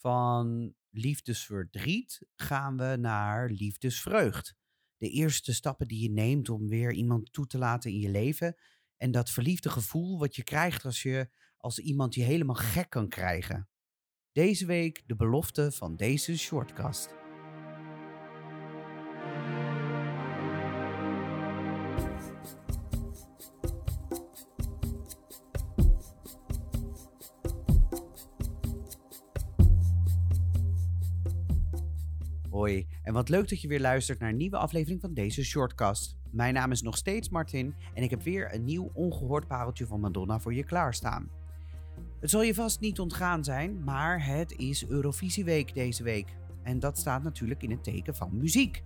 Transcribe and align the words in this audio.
Van 0.00 0.74
liefdesverdriet 0.90 2.26
gaan 2.34 2.76
we 2.76 2.96
naar 2.96 3.50
liefdesvreugd. 3.50 4.54
De 4.96 5.10
eerste 5.10 5.54
stappen 5.54 5.88
die 5.88 6.02
je 6.02 6.10
neemt 6.10 6.48
om 6.48 6.68
weer 6.68 6.92
iemand 6.92 7.32
toe 7.32 7.46
te 7.46 7.58
laten 7.58 7.90
in 7.90 7.98
je 7.98 8.10
leven. 8.10 8.56
En 8.96 9.10
dat 9.10 9.30
verliefde 9.30 9.68
gevoel 9.68 10.18
wat 10.18 10.36
je 10.36 10.44
krijgt 10.44 10.84
als, 10.84 11.02
je, 11.02 11.30
als 11.56 11.78
iemand 11.78 12.14
je 12.14 12.22
helemaal 12.22 12.54
gek 12.54 12.90
kan 12.90 13.08
krijgen. 13.08 13.68
Deze 14.32 14.66
week 14.66 15.02
de 15.06 15.16
belofte 15.16 15.72
van 15.72 15.96
deze 15.96 16.38
shortcast. 16.38 17.19
Hoi, 32.50 32.86
en 33.02 33.12
wat 33.12 33.28
leuk 33.28 33.48
dat 33.48 33.60
je 33.60 33.68
weer 33.68 33.80
luistert 33.80 34.18
naar 34.18 34.28
een 34.28 34.36
nieuwe 34.36 34.56
aflevering 34.56 35.00
van 35.00 35.14
deze 35.14 35.44
shortcast. 35.44 36.16
Mijn 36.30 36.54
naam 36.54 36.70
is 36.70 36.82
nog 36.82 36.96
steeds 36.96 37.28
Martin 37.28 37.74
en 37.94 38.02
ik 38.02 38.10
heb 38.10 38.22
weer 38.22 38.54
een 38.54 38.64
nieuw 38.64 38.90
ongehoord 38.94 39.46
pareltje 39.46 39.86
van 39.86 40.00
Madonna 40.00 40.40
voor 40.40 40.54
je 40.54 40.64
klaarstaan. 40.64 41.28
Het 42.20 42.30
zal 42.30 42.42
je 42.42 42.54
vast 42.54 42.80
niet 42.80 43.00
ontgaan 43.00 43.44
zijn, 43.44 43.84
maar 43.84 44.26
het 44.26 44.52
is 44.52 44.86
Eurovisieweek 44.86 45.74
deze 45.74 46.02
week. 46.02 46.36
En 46.62 46.78
dat 46.78 46.98
staat 46.98 47.22
natuurlijk 47.22 47.62
in 47.62 47.70
het 47.70 47.84
teken 47.84 48.14
van 48.14 48.36
muziek. 48.36 48.82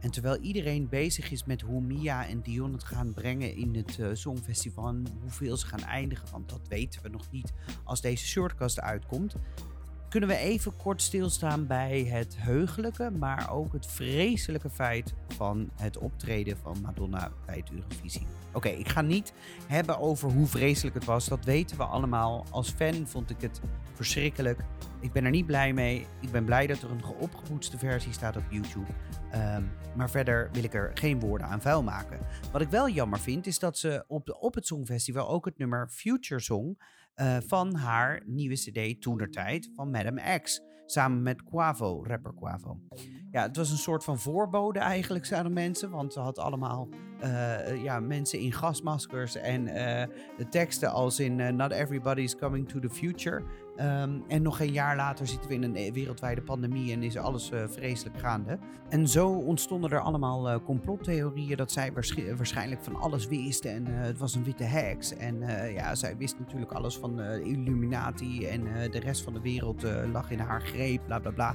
En 0.00 0.10
terwijl 0.10 0.36
iedereen 0.40 0.88
bezig 0.88 1.30
is 1.30 1.44
met 1.44 1.60
hoe 1.60 1.80
Mia 1.80 2.26
en 2.26 2.40
Dion 2.40 2.72
het 2.72 2.84
gaan 2.84 3.12
brengen 3.12 3.56
in 3.56 3.74
het 3.74 3.98
uh, 3.98 4.08
Songfestival 4.12 4.88
en 4.88 5.06
hoeveel 5.20 5.56
ze 5.56 5.66
gaan 5.66 5.84
eindigen, 5.84 6.28
want 6.30 6.48
dat 6.48 6.68
weten 6.68 7.02
we 7.02 7.08
nog 7.08 7.30
niet 7.30 7.52
als 7.84 8.00
deze 8.00 8.26
shortcast 8.26 8.80
uitkomt, 8.80 9.36
kunnen 10.08 10.28
we 10.28 10.36
even 10.36 10.76
kort 10.76 11.02
stilstaan 11.02 11.66
bij 11.66 12.04
het 12.04 12.36
heugelijke, 12.38 13.10
maar 13.10 13.52
ook 13.52 13.72
het 13.72 13.86
vreselijke 13.86 14.70
feit 14.70 15.14
van 15.28 15.70
het 15.74 15.98
optreden 15.98 16.56
van 16.56 16.80
Madonna 16.82 17.30
bij 17.46 17.56
het 17.56 17.70
Eurovisie. 17.70 18.26
Oké, 18.52 18.68
ik 18.68 18.88
ga 18.88 19.00
niet 19.00 19.32
hebben 19.66 19.98
over 19.98 20.30
hoe 20.30 20.46
vreselijk 20.46 20.94
het 20.94 21.04
was. 21.04 21.28
Dat 21.28 21.44
weten 21.44 21.76
we 21.76 21.84
allemaal. 21.84 22.44
Als 22.50 22.70
fan 22.70 23.06
vond 23.06 23.30
ik 23.30 23.40
het 23.40 23.60
verschrikkelijk. 23.92 24.60
Ik 25.00 25.12
ben 25.12 25.24
er 25.24 25.30
niet 25.30 25.46
blij 25.46 25.72
mee. 25.72 26.06
Ik 26.20 26.30
ben 26.30 26.44
blij 26.44 26.66
dat 26.66 26.82
er 26.82 26.90
een 26.90 27.04
geopgepoetste 27.04 27.78
versie 27.78 28.12
staat 28.12 28.36
op 28.36 28.44
YouTube. 28.50 28.92
Ehm, 29.30 29.62
maar 29.96 30.10
verder 30.10 30.48
wil 30.52 30.64
ik 30.64 30.74
er 30.74 30.90
geen 30.94 31.20
woorden 31.20 31.46
aan 31.46 31.60
vuil 31.60 31.82
maken. 31.82 32.18
Wat 32.52 32.60
ik 32.60 32.68
wel 32.68 32.88
jammer 32.88 33.18
vind, 33.18 33.46
is 33.46 33.58
dat 33.58 33.78
ze 33.78 34.04
op, 34.06 34.26
de, 34.26 34.38
op 34.38 34.54
het 34.54 34.66
Songfestival 34.66 35.28
ook 35.28 35.44
het 35.44 35.58
nummer 35.58 35.88
Future 35.88 36.40
Song 36.40 36.78
uh, 37.20 37.36
van 37.46 37.74
haar 37.74 38.22
nieuwe 38.26 38.54
CD 38.54 39.00
Toenertijd 39.00 39.70
van 39.74 39.90
Madame 39.90 40.38
X. 40.42 40.60
Samen 40.86 41.22
met 41.22 41.42
Quavo, 41.42 42.04
rapper 42.04 42.34
Quavo. 42.34 42.80
Ja, 43.36 43.42
het 43.42 43.56
was 43.56 43.70
een 43.70 43.76
soort 43.76 44.04
van 44.04 44.18
voorbode 44.18 44.78
eigenlijk, 44.78 45.26
zeiden 45.26 45.52
mensen. 45.52 45.90
Want 45.90 46.12
ze 46.12 46.20
had 46.20 46.38
allemaal 46.38 46.88
uh, 47.22 47.82
ja, 47.82 48.00
mensen 48.00 48.38
in 48.38 48.52
gasmaskers 48.52 49.36
en 49.36 49.66
uh, 49.66 50.02
teksten 50.50 50.90
als 50.90 51.20
in 51.20 51.38
uh, 51.38 51.48
Not 51.48 51.70
everybody's 51.70 52.36
coming 52.36 52.68
to 52.68 52.78
the 52.78 52.90
future. 52.90 53.42
Um, 53.80 54.24
en 54.28 54.42
nog 54.42 54.60
een 54.60 54.72
jaar 54.72 54.96
later 54.96 55.26
zitten 55.26 55.48
we 55.48 55.54
in 55.54 55.62
een 55.62 55.92
wereldwijde 55.92 56.42
pandemie 56.42 56.92
en 56.92 57.02
is 57.02 57.16
alles 57.16 57.50
vreselijk 57.66 58.18
gaande. 58.18 58.58
En 58.88 59.08
zo 59.08 59.28
ontstonden 59.28 59.90
er 59.90 60.00
allemaal 60.00 60.62
complottheorieën 60.62 61.56
dat 61.56 61.72
zij 61.72 61.92
waarschijnlijk 62.36 62.84
van 62.84 62.96
alles 62.96 63.26
wist. 63.26 63.64
En 63.64 63.86
het 63.86 64.18
was 64.18 64.34
een 64.34 64.44
witte 64.44 64.64
heks. 64.64 65.16
En 65.16 65.40
ja, 65.72 65.94
zij 65.94 66.16
wist 66.16 66.38
natuurlijk 66.38 66.72
alles 66.72 66.98
van 66.98 67.20
Illuminati 67.20 68.46
en 68.46 68.90
de 68.90 68.98
rest 68.98 69.22
van 69.22 69.32
de 69.32 69.40
wereld 69.40 69.82
lag 70.12 70.30
in 70.30 70.38
haar 70.38 70.60
greep, 70.60 71.02
bla 71.06 71.18
bla 71.18 71.30
bla. 71.30 71.54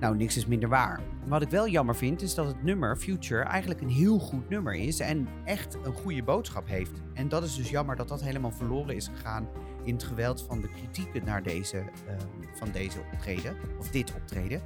Nou, 0.00 0.16
niks 0.16 0.36
is 0.36 0.46
minder 0.46 0.68
waar. 0.68 1.00
Wat 1.26 1.42
ik 1.42 1.48
wel 1.48 1.68
jammer 1.68 1.96
vind, 1.96 2.22
is 2.22 2.34
dat 2.34 2.46
het 2.46 2.62
nummer 2.62 2.96
Future 2.96 3.42
eigenlijk 3.42 3.80
een 3.80 3.88
heel 3.88 4.18
goed 4.18 4.48
nummer 4.48 4.74
is 4.74 5.00
en 5.00 5.28
echt 5.44 5.76
een 5.84 5.92
goede 5.92 6.22
boodschap 6.22 6.68
heeft. 6.68 6.92
En 7.14 7.28
dat 7.28 7.42
is 7.42 7.54
dus 7.54 7.70
jammer 7.70 7.96
dat 7.96 8.08
dat 8.08 8.22
helemaal 8.22 8.52
verloren 8.52 8.94
is 8.94 9.08
gegaan 9.08 9.48
in 9.84 9.94
het 9.94 10.04
geweld 10.04 10.42
van 10.42 10.60
de 10.60 10.68
kritieken 10.68 11.24
naar 11.24 11.42
deze, 11.42 11.76
uh, 11.76 11.82
van 12.54 12.70
deze 12.72 12.98
optreden, 13.12 13.56
of 13.78 13.88
dit 13.90 14.14
optreden. 14.14 14.60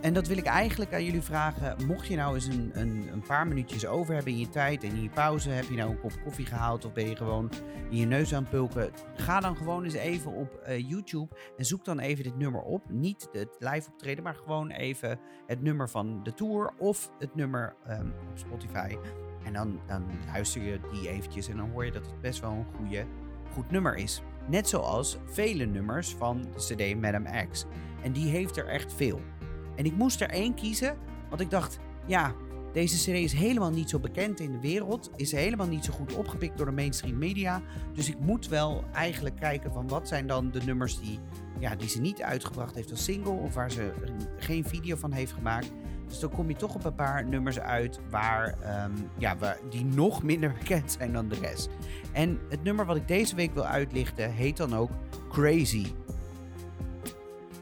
En 0.00 0.14
dat 0.14 0.26
wil 0.26 0.36
ik 0.36 0.46
eigenlijk 0.46 0.94
aan 0.94 1.04
jullie 1.04 1.22
vragen. 1.22 1.86
Mocht 1.86 2.06
je 2.06 2.16
nou 2.16 2.34
eens 2.34 2.46
een, 2.46 2.70
een, 2.72 3.08
een, 3.12 3.22
paar 3.26 3.46
minuutjes 3.46 3.86
over 3.86 4.14
hebben 4.14 4.32
in 4.32 4.38
je 4.38 4.48
tijd 4.48 4.82
en 4.82 4.90
in 4.90 5.02
je 5.02 5.08
pauze, 5.08 5.50
heb 5.50 5.64
je 5.64 5.76
nou 5.76 5.90
een 5.90 6.00
kop 6.00 6.12
koffie 6.24 6.46
gehaald 6.46 6.84
of 6.84 6.92
ben 6.92 7.08
je 7.08 7.16
gewoon 7.16 7.50
in 7.90 7.96
je 7.96 8.06
neus 8.06 8.34
aan 8.34 8.42
het 8.42 8.50
pulken, 8.50 8.90
ga 9.14 9.40
dan 9.40 9.56
gewoon 9.56 9.84
eens 9.84 9.94
even 9.94 10.32
op 10.32 10.60
uh, 10.68 10.88
YouTube 10.88 11.36
en 11.56 11.64
zoek 11.64 11.84
dan 11.84 11.98
even 11.98 12.24
dit 12.24 12.36
nummer 12.36 12.60
op. 12.60 12.90
Niet 12.90 13.28
het 13.32 13.56
live 13.58 13.90
optreden, 13.90 14.24
maar 14.24 14.34
gewoon 14.34 14.70
even 14.70 15.18
het 15.46 15.62
nummer 15.62 15.88
van 15.88 16.22
de 16.22 16.34
tour 16.34 16.72
of 16.78 17.10
het 17.18 17.34
nummer 17.34 17.74
um, 17.90 18.14
op 18.30 18.38
Spotify. 18.38 18.96
En 19.44 19.52
dan, 19.52 19.80
dan 19.86 20.04
luister 20.32 20.62
je 20.62 20.80
die 20.92 21.08
eventjes 21.08 21.48
en 21.48 21.56
dan 21.56 21.70
hoor 21.70 21.84
je 21.84 21.92
dat 21.92 22.06
het 22.06 22.20
best 22.20 22.40
wel 22.40 22.50
een 22.50 22.66
goede, 22.76 23.04
goed 23.52 23.70
nummer 23.70 23.96
is. 23.96 24.22
Net 24.46 24.68
zoals 24.68 25.18
vele 25.24 25.64
nummers 25.64 26.14
van 26.14 26.42
de 26.42 26.74
CD 26.74 27.00
Madame 27.00 27.46
X. 27.50 27.64
En 28.02 28.12
die 28.12 28.30
heeft 28.30 28.56
er 28.56 28.66
echt 28.66 28.92
veel. 28.92 29.20
En 29.78 29.84
ik 29.84 29.96
moest 29.96 30.20
er 30.20 30.30
één 30.30 30.54
kiezen, 30.54 30.96
want 31.28 31.40
ik 31.40 31.50
dacht, 31.50 31.78
ja, 32.06 32.34
deze 32.72 32.98
serie 32.98 33.24
is 33.24 33.32
helemaal 33.32 33.70
niet 33.70 33.90
zo 33.90 33.98
bekend 33.98 34.40
in 34.40 34.52
de 34.52 34.60
wereld, 34.60 35.10
is 35.16 35.32
helemaal 35.32 35.66
niet 35.66 35.84
zo 35.84 35.92
goed 35.92 36.14
opgepikt 36.14 36.56
door 36.56 36.66
de 36.66 36.72
mainstream 36.72 37.18
media. 37.18 37.62
Dus 37.94 38.08
ik 38.08 38.18
moet 38.18 38.48
wel 38.48 38.84
eigenlijk 38.92 39.36
kijken 39.36 39.72
van 39.72 39.88
wat 39.88 40.08
zijn 40.08 40.26
dan 40.26 40.50
de 40.50 40.60
nummers 40.64 41.00
die, 41.00 41.18
ja, 41.58 41.76
die 41.76 41.88
ze 41.88 42.00
niet 42.00 42.22
uitgebracht 42.22 42.74
heeft 42.74 42.90
als 42.90 43.04
single 43.04 43.32
of 43.32 43.54
waar 43.54 43.70
ze 43.70 43.92
geen 44.36 44.64
video 44.64 44.96
van 44.96 45.12
heeft 45.12 45.32
gemaakt. 45.32 45.72
Dus 46.08 46.18
dan 46.18 46.30
kom 46.30 46.48
je 46.48 46.56
toch 46.56 46.74
op 46.74 46.84
een 46.84 46.94
paar 46.94 47.24
nummers 47.24 47.60
uit 47.60 48.00
waar, 48.10 48.54
um, 48.84 49.10
ja, 49.18 49.36
waar, 49.36 49.58
die 49.70 49.84
nog 49.84 50.22
minder 50.22 50.52
bekend 50.58 50.92
zijn 50.98 51.12
dan 51.12 51.28
de 51.28 51.38
rest. 51.40 51.68
En 52.12 52.38
het 52.48 52.62
nummer 52.62 52.86
wat 52.86 52.96
ik 52.96 53.08
deze 53.08 53.34
week 53.34 53.54
wil 53.54 53.66
uitlichten 53.66 54.32
heet 54.32 54.56
dan 54.56 54.74
ook 54.74 54.90
Crazy. 55.28 55.86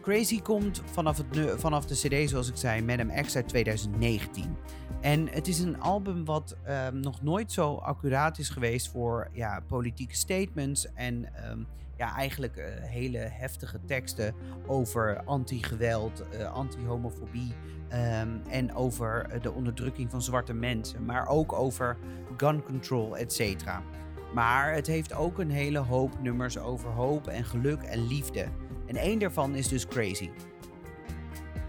Crazy 0.07 0.43
komt 0.43 0.83
vanaf, 0.85 1.17
het, 1.17 1.61
vanaf 1.61 1.87
de 1.87 1.95
CD, 1.95 2.31
zoals 2.31 2.49
ik 2.49 2.57
zei, 2.57 2.83
Madame 2.83 3.23
X 3.23 3.37
uit 3.37 3.49
2019. 3.49 4.57
En 5.01 5.29
het 5.29 5.49
is 5.49 5.59
een 5.59 5.81
album 5.81 6.25
wat 6.25 6.57
um, 6.69 7.01
nog 7.01 7.23
nooit 7.23 7.53
zo 7.53 7.75
accuraat 7.75 8.39
is 8.39 8.49
geweest 8.49 8.89
voor 8.89 9.29
ja, 9.33 9.63
politieke 9.69 10.17
statements 10.17 10.93
en 10.95 11.29
um, 11.51 11.67
ja, 11.97 12.17
eigenlijk 12.17 12.57
uh, 12.57 12.65
hele 12.81 13.19
heftige 13.19 13.81
teksten 13.87 14.35
over 14.67 15.23
anti-geweld, 15.25 16.23
uh, 16.33 16.53
anti-homofobie 16.53 17.53
um, 17.93 18.43
en 18.51 18.75
over 18.75 19.27
uh, 19.35 19.43
de 19.43 19.53
onderdrukking 19.53 20.11
van 20.11 20.23
zwarte 20.23 20.55
mensen, 20.55 21.05
maar 21.05 21.29
ook 21.29 21.53
over 21.53 21.97
gun 22.37 22.63
control, 22.63 23.17
et 23.17 23.33
cetera. 23.33 23.83
Maar 24.35 24.75
het 24.75 24.87
heeft 24.87 25.15
ook 25.15 25.39
een 25.39 25.51
hele 25.51 25.79
hoop 25.79 26.23
nummers 26.23 26.59
over 26.59 26.91
hoop 26.91 27.27
en 27.27 27.45
geluk 27.45 27.83
en 27.83 28.07
liefde. 28.07 28.49
En 28.87 28.97
één 28.97 29.19
daarvan 29.19 29.55
is 29.55 29.69
dus 29.69 29.87
Crazy. 29.87 30.31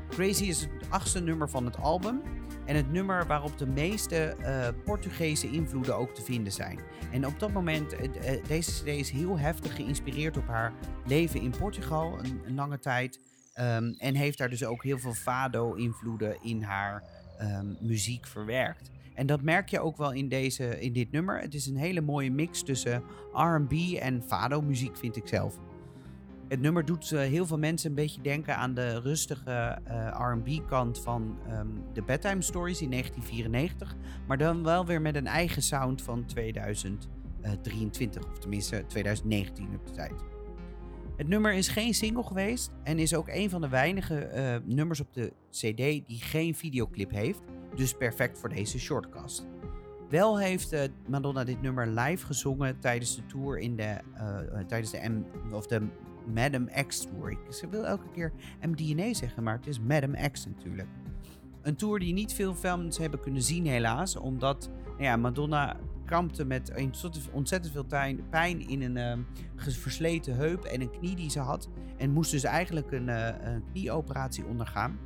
Crazy 0.09 0.43
is 0.43 0.61
het 0.61 0.71
achtste 0.89 1.19
nummer 1.19 1.49
van 1.49 1.65
het 1.65 1.77
album. 1.77 2.21
En 2.65 2.75
het 2.75 2.91
nummer 2.91 3.27
waarop 3.27 3.57
de 3.57 3.67
meeste 3.67 4.35
uh, 4.39 4.67
Portugese 4.83 5.51
invloeden 5.51 5.97
ook 5.97 6.15
te 6.15 6.21
vinden 6.21 6.53
zijn. 6.53 6.79
En 7.11 7.25
op 7.25 7.39
dat 7.39 7.51
moment, 7.51 7.93
uh, 7.93 7.99
deze 8.47 8.71
CD 8.71 8.87
is 8.87 9.09
heel 9.09 9.39
heftig 9.39 9.75
geïnspireerd 9.75 10.37
op 10.37 10.47
haar 10.47 10.73
leven 11.05 11.41
in 11.41 11.53
Portugal, 11.59 12.19
een, 12.19 12.55
lange 12.55 12.79
tijd. 12.79 13.19
Um, 13.59 13.95
en 13.97 14.15
heeft 14.15 14.37
daar 14.37 14.49
dus 14.49 14.65
ook 14.65 14.83
heel 14.83 14.97
veel 14.97 15.13
fado-invloeden 15.13 16.37
in 16.41 16.61
haar 16.61 17.03
um, 17.41 17.77
muziek 17.79 18.27
verwerkt. 18.27 18.91
En 19.13 19.25
dat 19.25 19.41
merk 19.41 19.69
je 19.69 19.79
ook 19.79 19.97
wel 19.97 20.13
in, 20.13 20.29
deze, 20.29 20.79
in 20.79 20.93
dit 20.93 21.11
nummer. 21.11 21.39
Het 21.39 21.53
is 21.53 21.65
een 21.65 21.77
hele 21.77 22.01
mooie 22.01 22.31
mix 22.31 22.63
tussen 22.63 23.03
RB 23.33 23.71
en 23.99 24.23
fado-muziek, 24.23 24.97
vind 24.97 25.15
ik 25.15 25.27
zelf. 25.27 25.59
Het 26.47 26.61
nummer 26.61 26.85
doet 26.85 27.11
uh, 27.11 27.19
heel 27.19 27.45
veel 27.45 27.57
mensen 27.57 27.89
een 27.89 27.95
beetje 27.95 28.21
denken 28.21 28.57
aan 28.57 28.73
de 28.73 28.99
rustige 28.99 29.79
uh, 29.87 30.33
RB-kant 30.33 30.99
van 30.99 31.37
um, 31.51 31.83
de 31.93 32.01
Bedtime 32.01 32.41
Stories 32.41 32.81
in 32.81 32.89
1994. 32.89 33.95
Maar 34.27 34.37
dan 34.37 34.63
wel 34.63 34.85
weer 34.85 35.01
met 35.01 35.15
een 35.15 35.27
eigen 35.27 35.61
sound 35.61 36.01
van 36.01 36.25
2023, 36.25 38.31
of 38.31 38.39
tenminste 38.39 38.83
2019 38.87 39.69
op 39.75 39.85
de 39.85 39.91
tijd. 39.91 40.13
Het 41.17 41.27
nummer 41.27 41.53
is 41.53 41.67
geen 41.67 41.93
single 41.93 42.23
geweest 42.23 42.71
en 42.83 42.99
is 42.99 43.15
ook 43.15 43.27
een 43.27 43.49
van 43.49 43.61
de 43.61 43.69
weinige 43.69 44.61
nummers 44.65 44.99
op 44.99 45.13
de 45.13 45.33
CD 45.51 46.07
die 46.07 46.19
geen 46.19 46.55
videoclip 46.55 47.11
heeft. 47.11 47.41
Dus 47.75 47.93
perfect 47.93 48.39
voor 48.39 48.49
deze 48.49 48.79
shortcast. 48.79 49.47
Wel 50.09 50.39
heeft 50.39 50.89
Madonna 51.07 51.43
dit 51.43 51.61
nummer 51.61 51.87
live 51.87 52.25
gezongen 52.25 52.79
tijdens 52.79 53.15
de 53.15 53.25
tour 53.25 53.59
in 53.59 53.75
de, 53.75 53.97
tijdens 54.67 54.91
de, 54.91 55.09
M, 55.09 55.23
of 55.53 55.67
de 55.67 55.87
Madame 56.33 56.83
X 56.87 56.99
Tour. 56.99 57.37
Ze 57.49 57.69
wil 57.69 57.85
elke 57.85 58.09
keer 58.11 58.33
MDNA 58.61 59.13
zeggen, 59.13 59.43
maar 59.43 59.55
het 59.57 59.67
is 59.67 59.79
Madame 59.79 60.29
X 60.29 60.45
natuurlijk. 60.45 60.87
Een 61.61 61.75
tour 61.75 61.99
die 61.99 62.13
niet 62.13 62.33
veel 62.33 62.53
fans 62.55 62.97
hebben 62.97 63.19
kunnen 63.19 63.41
zien 63.41 63.65
helaas, 63.65 64.15
omdat 64.15 64.69
nou 64.85 65.03
ja, 65.03 65.17
Madonna 65.17 65.77
kampte 66.05 66.45
met 66.45 66.71
ontzettend, 67.31 67.73
veel 67.73 68.07
pijn 68.29 68.69
in 68.69 68.95
een 68.95 69.25
ges- 69.55 69.77
versleten 69.77 70.35
heup 70.35 70.63
en 70.63 70.81
een 70.81 70.91
knie 70.91 71.15
die 71.15 71.29
ze 71.29 71.39
had. 71.39 71.69
En 71.97 72.11
moest 72.11 72.31
dus 72.31 72.43
eigenlijk 72.43 72.91
een, 72.91 73.09
eh, 73.09 73.53
een 73.53 73.63
knieoperatie 73.71 74.45
ondergaan. 74.45 74.99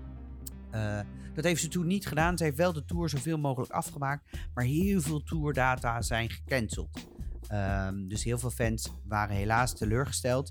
Eh, 0.72 1.00
dat 1.34 1.44
heeft 1.44 1.62
ze 1.62 1.68
toen 1.68 1.88
niet 1.88 2.08
gedaan. 2.08 2.38
Ze 2.38 2.44
heeft 2.44 2.58
wel 2.58 2.74
de 2.74 2.86
tour 2.86 3.10
zoveel 3.10 3.38
mogelijk 3.38 3.72
afgemaakt. 3.72 4.38
Maar 4.54 4.64
heel 4.64 5.02
veel 5.02 5.24
tourdata 5.24 6.02
zijn 6.02 6.30
gecanceld. 6.30 7.08
Ehm, 7.48 8.08
dus 8.08 8.24
heel 8.24 8.38
veel 8.38 8.50
fans 8.50 8.92
waren 9.08 9.36
helaas 9.36 9.74
teleurgesteld. 9.74 10.50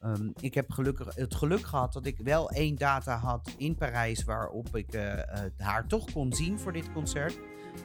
Ehm, 0.00 0.30
ik 0.40 0.54
heb 0.54 0.70
gelukkig 0.70 1.14
het 1.14 1.34
geluk 1.34 1.66
gehad 1.66 1.92
dat 1.92 2.06
ik 2.06 2.18
wel 2.18 2.50
één 2.50 2.76
data 2.76 3.16
had 3.16 3.54
in 3.56 3.74
Parijs 3.74 4.24
waarop 4.24 4.76
ik 4.76 4.92
eh, 4.92 5.18
eh, 5.18 5.50
haar 5.56 5.86
toch 5.86 6.12
kon 6.12 6.32
zien 6.32 6.58
voor 6.58 6.72
dit 6.72 6.92
concert. 6.92 7.38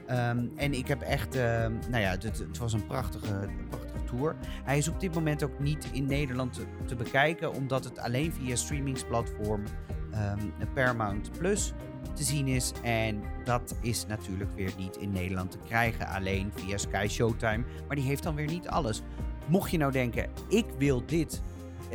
Ehm, 0.07 0.47
en 0.55 0.73
ik 0.73 0.87
heb 0.87 1.01
echt, 1.01 1.35
ehm, 1.35 1.73
nou 1.89 2.01
ja, 2.01 2.09
het, 2.09 2.57
was 2.57 2.73
een 2.73 2.85
prachtige, 2.85 3.49
prachtige 3.69 4.03
tour. 4.03 4.35
Hij 4.63 4.77
is 4.77 4.87
op 4.87 4.99
dit 4.99 5.13
moment 5.13 5.43
ook 5.43 5.59
niet 5.59 5.89
in 5.91 6.05
Nederland 6.05 6.53
te, 6.53 6.65
te 6.85 6.95
bekijken, 6.95 7.53
omdat 7.53 7.83
het 7.83 7.99
alleen 7.99 8.33
via 8.33 8.55
streamingsplatform 8.55 9.63
ehm, 10.11 10.39
Paramount 10.73 11.31
Plus 11.37 11.73
te 12.13 12.23
zien 12.23 12.47
is. 12.47 12.71
En 12.83 13.21
dat 13.43 13.75
is 13.81 14.05
natuurlijk 14.05 14.51
weer 14.51 14.73
niet 14.77 14.97
in 14.97 15.11
Nederland 15.11 15.51
te 15.51 15.59
krijgen, 15.65 16.07
alleen 16.07 16.51
via 16.55 16.77
Sky 16.77 17.07
Showtime. 17.09 17.63
Maar 17.87 17.95
die 17.95 18.05
heeft 18.05 18.23
dan 18.23 18.35
weer 18.35 18.47
niet 18.47 18.67
alles. 18.67 19.01
Mocht 19.47 19.71
je 19.71 19.77
nou 19.77 19.91
denken, 19.91 20.29
ik 20.49 20.65
wil 20.77 21.05
dit, 21.05 21.41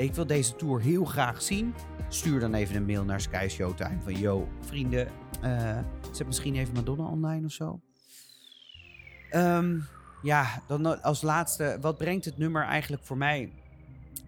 ik 0.04 0.14
wil 0.14 0.26
deze 0.26 0.56
tour 0.56 0.80
heel 0.80 1.04
graag 1.04 1.42
zien, 1.42 1.74
stuur 2.08 2.40
dan 2.40 2.54
even 2.54 2.76
een 2.76 2.86
mail 2.86 3.04
naar 3.04 3.20
Sky 3.20 3.46
Showtime 3.50 4.00
van, 4.02 4.14
yo, 4.14 4.48
vrienden, 4.60 5.08
eh, 5.40 5.78
zet 6.12 6.26
misschien 6.26 6.54
even 6.54 6.74
Madonna 6.74 7.04
online 7.04 7.46
of 7.46 7.52
zo. 7.52 7.80
Ehm, 9.30 9.78
ja, 10.22 10.62
dan 10.66 11.02
als 11.02 11.22
laatste, 11.22 11.78
wat 11.80 11.98
brengt 11.98 12.24
het 12.24 12.38
nummer 12.38 12.64
eigenlijk 12.64 13.02
voor 13.04 13.16
mij? 13.16 13.52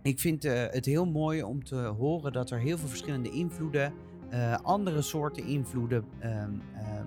Ik 0.02 0.20
vind 0.20 0.44
eh, 0.44 0.62
het 0.70 0.84
heel 0.84 1.06
mooi 1.06 1.42
om 1.42 1.64
te 1.64 1.76
horen 1.76 2.32
dat 2.32 2.50
er 2.50 2.58
heel 2.58 2.78
veel 2.78 2.88
verschillende 2.88 3.30
invloeden, 3.30 3.92
eh, 4.30 4.54
andere 4.62 5.02
soorten 5.02 5.44
invloeden, 5.44 6.04
ehm, 6.18 6.50
ehm, 6.74 7.06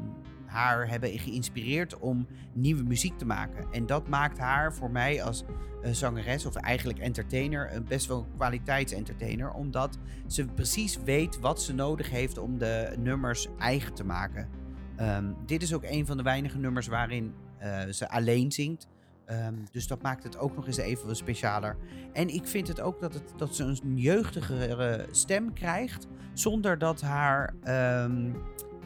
haar 0.56 0.90
hebben 0.90 1.20
geïnspireerd 1.20 2.00
om 2.00 2.28
nieuwe 2.54 2.84
muziek 2.84 3.18
te 3.18 3.26
maken. 3.26 3.66
En 3.72 3.86
dat 3.86 4.08
maakt 4.08 4.38
haar 4.38 4.74
voor 4.74 4.92
mij 4.92 5.24
als 5.24 5.44
eh, 5.82 5.92
zangeres, 5.92 6.46
of 6.46 6.56
eigenlijk 6.56 7.00
entertainer, 7.00 7.74
een 7.74 7.86
best 7.86 8.08
wel 8.08 8.28
kwaliteitsentertainer. 8.36 9.52
Omdat 9.52 9.98
ze 10.28 10.46
precies 10.46 10.98
weet 11.04 11.40
wat 11.40 11.62
ze 11.62 11.74
nodig 11.74 12.10
heeft 12.10 12.38
om 12.38 12.58
de 12.58 12.94
nummers 13.00 13.48
eigen 13.58 13.94
te 13.94 14.06
maken. 14.06 14.50
Ehm, 14.96 15.26
dit 15.46 15.62
is 15.62 15.74
ook 15.74 15.84
een 15.84 16.06
van 16.06 16.18
de 16.18 16.24
weinige 16.24 16.58
nummers 16.58 16.88
waarin 16.88 17.34
eh, 17.58 17.82
ze 17.90 18.10
alleen 18.10 18.52
zingt. 18.52 18.88
Ehm, 19.26 19.54
dus 19.72 19.88
dat 19.88 20.02
maakt 20.02 20.24
het 20.24 20.38
ook 20.38 20.56
nog 20.56 20.68
eens 20.68 20.78
even 20.78 21.08
wat 21.08 21.18
specialer. 21.18 21.78
En 22.14 22.30
ik 22.30 22.48
vind 22.48 22.68
het 22.68 22.82
ook 22.82 23.00
dat, 23.00 23.14
het, 23.14 23.34
dat 23.38 23.56
ze 23.56 23.64
een 23.64 23.98
jeugdigere 23.98 25.08
stem 25.12 25.54
krijgt. 25.54 26.08
Zonder 26.34 26.78
dat 26.78 27.02
haar 27.02 27.54
ehm, 27.64 28.32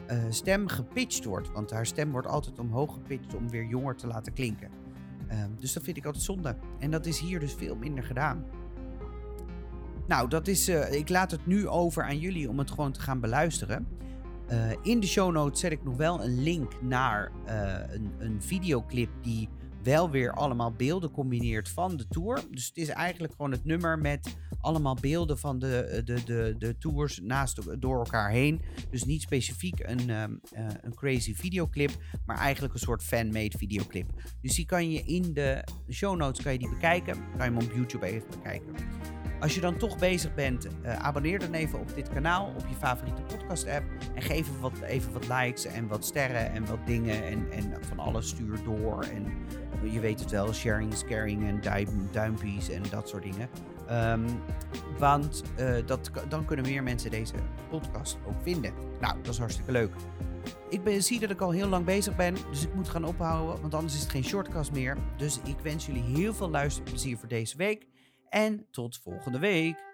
eh, 0.09 0.17
stem 0.29 0.67
gepitcht 0.67 1.25
wordt. 1.25 1.51
Want 1.51 1.71
haar 1.71 1.85
stem 1.85 2.11
wordt 2.11 2.27
altijd 2.27 2.59
omhoog 2.59 2.93
gepitcht 2.93 3.35
om 3.35 3.49
weer 3.49 3.65
jonger 3.65 3.95
te 3.95 4.07
laten 4.07 4.33
klinken. 4.33 4.69
Ehm, 5.27 5.49
dus 5.59 5.73
dat 5.73 5.83
vind 5.83 5.97
ik 5.97 6.05
altijd 6.05 6.23
zonde. 6.23 6.55
En 6.79 6.91
dat 6.91 7.05
is 7.05 7.19
hier 7.19 7.39
dus 7.39 7.53
veel 7.53 7.75
minder 7.75 8.03
gedaan. 8.03 8.45
Nou, 10.07 10.29
dat 10.29 10.47
is, 10.47 10.67
eh, 10.67 10.93
ik 10.93 11.09
laat 11.09 11.31
het 11.31 11.45
nu 11.45 11.67
over 11.67 12.03
aan 12.03 12.19
jullie 12.19 12.49
om 12.49 12.59
het 12.59 12.71
gewoon 12.71 12.91
te 12.91 12.99
gaan 12.99 13.19
beluisteren. 13.19 13.87
Eh, 14.47 14.71
in 14.81 14.99
de 14.99 15.07
show 15.07 15.31
notes 15.31 15.59
zet 15.59 15.71
ik 15.71 15.83
nog 15.83 15.95
wel 15.95 16.23
een 16.23 16.43
link 16.43 16.81
naar 16.81 17.31
een, 17.45 18.11
een 18.17 18.41
videoclip 18.41 19.09
die 19.21 19.49
wel 19.83 20.09
weer 20.09 20.33
allemaal 20.33 20.71
beelden 20.71 21.11
combineert 21.11 21.69
van 21.69 21.97
de 21.97 22.07
tour. 22.07 22.41
Dus 22.51 22.67
het 22.67 22.77
is 22.77 22.89
eigenlijk 22.89 23.33
gewoon 23.35 23.51
het 23.51 23.65
nummer 23.65 23.99
met 23.99 24.37
allemaal 24.61 24.97
beelden 25.01 25.37
van 25.37 25.59
de, 25.59 26.01
de, 26.05 26.23
de, 26.23 26.55
de 26.57 26.77
tours 26.77 27.19
naast 27.23 27.81
door 27.81 27.97
elkaar 27.97 28.29
heen. 28.29 28.61
Dus 28.89 29.03
niet 29.03 29.21
specifiek 29.21 29.79
een, 29.79 30.09
ehm, 30.09 30.33
eh, 30.51 30.65
een 30.81 30.95
crazy 30.95 31.35
videoclip, 31.35 31.91
maar 32.25 32.37
eigenlijk 32.37 32.73
een 32.73 32.79
soort 32.79 33.03
fan-made 33.03 33.57
videoclip. 33.57 34.09
Dus 34.41 34.55
die 34.55 34.65
kan 34.65 34.91
je 34.91 35.03
in 35.03 35.33
de 35.33 35.63
show 35.89 36.17
notes 36.17 36.43
kan 36.43 36.51
je 36.51 36.59
die 36.59 36.69
bekijken. 36.69 37.13
Kan 37.13 37.51
je 37.51 37.57
hem 37.57 37.57
op 37.57 37.73
YouTube 37.73 38.05
even 38.05 38.29
bekijken. 38.29 38.73
Als 39.39 39.55
je 39.55 39.61
dan 39.61 39.77
toch 39.77 39.97
bezig 39.97 40.33
bent, 40.33 40.67
eh, 40.81 40.95
abonneer 40.95 41.39
dan 41.39 41.53
even 41.53 41.79
op 41.79 41.95
dit 41.95 42.09
kanaal, 42.09 42.53
op 42.57 42.67
je 42.67 42.75
favoriete 42.75 43.21
podcast-app. 43.21 43.85
En 44.15 44.21
geef 44.21 44.37
even 44.37 44.59
wat, 44.59 44.81
even 44.81 45.13
wat 45.13 45.27
likes 45.27 45.65
en 45.65 45.87
wat 45.87 46.05
sterren 46.05 46.51
en 46.51 46.65
wat 46.65 46.85
dingen. 46.85 47.23
En, 47.23 47.51
en 47.51 47.73
van 47.81 47.99
alles 47.99 48.27
stuur 48.27 48.63
door. 48.63 49.03
En 49.03 49.25
je 49.91 49.99
weet 49.99 50.19
het 50.19 50.31
wel, 50.31 50.53
sharing 50.53 50.93
is 50.93 51.05
caring 51.05 51.47
en 51.47 51.61
duim, 51.61 52.07
duimpjes 52.11 52.69
en 52.69 52.83
dat 52.89 53.09
soort 53.09 53.23
dingen. 53.23 53.49
Ehm, 53.89 54.29
want 54.97 55.43
eh, 55.55 55.75
dat, 55.85 56.11
dan 56.29 56.45
kunnen 56.45 56.65
meer 56.65 56.83
mensen 56.83 57.11
deze 57.11 57.33
podcast 57.69 58.17
ook 58.27 58.41
vinden. 58.41 58.73
Nou, 58.99 59.15
dat 59.21 59.33
is 59.33 59.39
hartstikke 59.39 59.71
leuk. 59.71 59.93
Ik 60.69 60.83
ben, 60.83 61.03
zie 61.03 61.19
dat 61.19 61.29
ik 61.29 61.41
al 61.41 61.51
heel 61.51 61.67
lang 61.67 61.85
bezig 61.85 62.15
ben, 62.15 62.35
dus 62.49 62.63
ik 62.63 62.73
moet 62.73 62.89
gaan 62.89 63.03
ophouden, 63.03 63.61
want 63.61 63.73
anders 63.73 63.93
is 63.93 64.01
het 64.01 64.09
geen 64.09 64.23
shortcast 64.23 64.71
meer. 64.71 64.97
Dus 65.17 65.39
ik 65.43 65.59
wens 65.63 65.85
jullie 65.85 66.03
heel 66.03 66.33
veel 66.33 66.49
luisterplezier 66.49 67.17
voor 67.17 67.27
deze 67.27 67.57
week. 67.57 67.87
En 68.29 68.65
tot 68.71 68.99
volgende 69.03 69.39
week. 69.39 69.87